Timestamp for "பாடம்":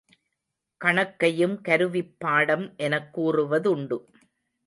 2.19-2.73